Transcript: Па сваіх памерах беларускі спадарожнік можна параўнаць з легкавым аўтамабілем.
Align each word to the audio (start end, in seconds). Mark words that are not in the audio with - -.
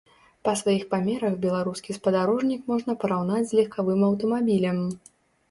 Па 0.47 0.53
сваіх 0.61 0.85
памерах 0.93 1.35
беларускі 1.43 1.97
спадарожнік 1.99 2.65
можна 2.73 2.97
параўнаць 3.05 3.43
з 3.53 3.61
легкавым 3.61 4.01
аўтамабілем. 4.11 4.83